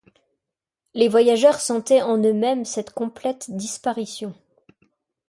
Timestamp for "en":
2.01-2.17